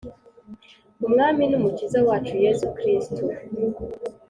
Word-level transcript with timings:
Umwami 1.07 1.43
nUmukiza 1.47 1.99
wacu 2.07 2.33
Yesu 2.45 2.65
Kristo 2.77 3.21